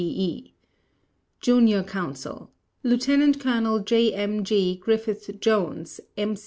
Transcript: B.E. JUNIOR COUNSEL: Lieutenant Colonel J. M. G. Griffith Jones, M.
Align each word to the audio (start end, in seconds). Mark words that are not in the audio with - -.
B.E. 0.03 0.55
JUNIOR 1.41 1.83
COUNSEL: 1.83 2.49
Lieutenant 2.81 3.39
Colonel 3.39 3.81
J. 3.81 4.11
M. 4.15 4.43
G. 4.43 4.75
Griffith 4.75 5.29
Jones, 5.39 6.01
M. 6.17 6.35